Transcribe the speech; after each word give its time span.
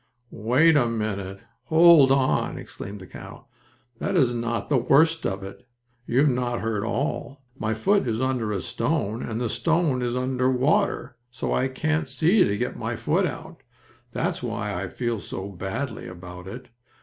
"Wait 0.31 0.75
a 0.75 0.87
minute! 0.87 1.41
Hold 1.65 2.11
on!" 2.11 2.57
exclaimed 2.57 2.99
the 3.01 3.05
cow. 3.05 3.45
"That 3.99 4.15
is 4.17 4.33
not 4.33 4.67
the 4.67 4.79
worst 4.79 5.27
of 5.27 5.43
it! 5.43 5.67
You 6.07 6.21
have 6.21 6.29
not 6.29 6.61
heard 6.61 6.83
all! 6.83 7.43
My 7.55 7.75
foot 7.75 8.07
is 8.07 8.19
under 8.19 8.51
a 8.51 8.61
stone, 8.61 9.21
and 9.21 9.39
the 9.39 9.47
stone 9.47 10.01
is 10.01 10.15
under 10.15 10.49
water, 10.49 11.17
so 11.29 11.53
I 11.53 11.67
can't 11.67 12.07
see 12.07 12.43
to 12.43 12.57
get 12.57 12.75
my 12.79 12.95
foot 12.95 13.27
out. 13.27 13.61
That's 14.11 14.41
why 14.41 14.73
I 14.73 14.87
feel 14.87 15.19
so 15.19 15.49
badly 15.49 16.07
about 16.07 16.47
it. 16.47 16.69